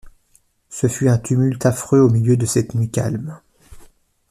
Ce 0.71 0.87
fut 0.87 1.09
un 1.09 1.19
tumulte 1.19 1.63
affreux 1.67 1.99
au 1.99 2.09
milieu 2.09 2.35
de 2.35 2.47
cette 2.47 2.73
nuit 2.73 2.89
calme. 2.89 3.39